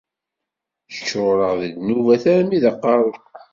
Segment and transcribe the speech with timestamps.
[0.95, 3.13] Ččureɣ d ddnubat armi d aqerru.